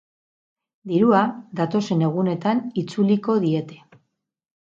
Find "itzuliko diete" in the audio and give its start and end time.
2.85-3.77